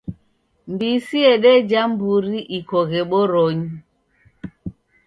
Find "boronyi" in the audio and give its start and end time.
3.09-3.69